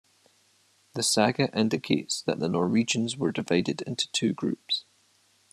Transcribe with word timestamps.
The 0.95 1.03
saga 1.03 1.55
indicates 1.55 2.23
that 2.23 2.39
the 2.39 2.49
Norwegians 2.49 3.17
were 3.17 3.31
divided 3.31 3.83
into 3.83 4.11
two 4.11 4.33
groups. 4.33 4.83